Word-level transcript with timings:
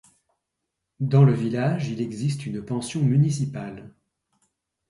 Dans 0.99 1.23
le 1.23 1.31
village 1.31 1.89
il 1.89 2.01
existe 2.01 2.47
une 2.47 2.65
pension 2.65 3.03
municipale. 3.03 3.93